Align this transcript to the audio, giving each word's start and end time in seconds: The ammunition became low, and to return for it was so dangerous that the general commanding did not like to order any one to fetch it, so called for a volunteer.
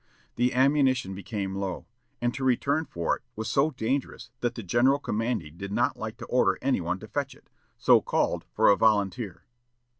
The 0.35 0.55
ammunition 0.55 1.13
became 1.13 1.53
low, 1.53 1.85
and 2.19 2.33
to 2.33 2.43
return 2.43 2.85
for 2.85 3.17
it 3.17 3.21
was 3.35 3.51
so 3.51 3.69
dangerous 3.69 4.31
that 4.39 4.55
the 4.55 4.63
general 4.63 4.97
commanding 4.97 5.57
did 5.57 5.71
not 5.71 5.95
like 5.95 6.17
to 6.17 6.25
order 6.25 6.57
any 6.59 6.81
one 6.81 6.97
to 7.01 7.07
fetch 7.07 7.35
it, 7.35 7.51
so 7.77 8.01
called 8.01 8.43
for 8.51 8.67
a 8.69 8.75
volunteer. 8.75 9.45